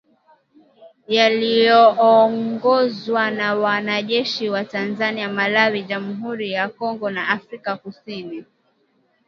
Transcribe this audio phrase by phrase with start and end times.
[1.07, 8.45] yaliyoongozwa na wanajeshi wa Tanzania Malawi jamuhuri ya Kongo na Afrika kusini